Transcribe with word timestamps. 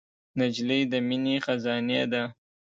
نجلۍ 0.39 0.81
د 0.91 0.93
مینې 1.07 1.35
خزانې 1.45 2.01
ده. 2.11 2.23